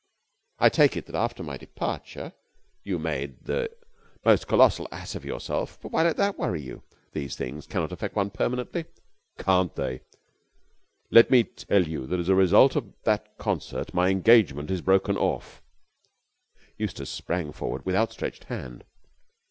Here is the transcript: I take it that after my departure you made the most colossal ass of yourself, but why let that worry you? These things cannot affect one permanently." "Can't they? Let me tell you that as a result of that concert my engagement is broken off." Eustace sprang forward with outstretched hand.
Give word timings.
I 0.57 0.69
take 0.69 0.97
it 0.97 1.05
that 1.05 1.15
after 1.15 1.43
my 1.43 1.57
departure 1.57 2.33
you 2.83 2.97
made 2.97 3.43
the 3.43 3.69
most 4.25 4.47
colossal 4.47 4.87
ass 4.91 5.13
of 5.13 5.23
yourself, 5.23 5.79
but 5.79 5.91
why 5.91 6.01
let 6.01 6.17
that 6.17 6.39
worry 6.39 6.59
you? 6.59 6.81
These 7.13 7.35
things 7.35 7.67
cannot 7.67 7.91
affect 7.91 8.15
one 8.15 8.31
permanently." 8.31 8.85
"Can't 9.37 9.75
they? 9.75 10.01
Let 11.11 11.29
me 11.29 11.43
tell 11.43 11.83
you 11.87 12.07
that 12.07 12.19
as 12.19 12.29
a 12.29 12.33
result 12.33 12.75
of 12.75 12.95
that 13.03 13.37
concert 13.37 13.93
my 13.93 14.09
engagement 14.09 14.71
is 14.71 14.81
broken 14.81 15.17
off." 15.17 15.61
Eustace 16.79 17.11
sprang 17.11 17.51
forward 17.51 17.85
with 17.85 17.93
outstretched 17.95 18.45
hand. 18.45 18.83